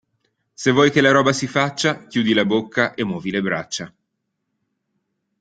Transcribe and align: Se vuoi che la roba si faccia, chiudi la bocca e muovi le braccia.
Se 0.55 0.71
vuoi 0.71 0.89
che 0.89 0.99
la 0.99 1.11
roba 1.11 1.31
si 1.31 1.45
faccia, 1.45 2.07
chiudi 2.07 2.33
la 2.33 2.43
bocca 2.43 2.95
e 2.95 3.03
muovi 3.03 3.29
le 3.29 3.41
braccia. 3.43 3.93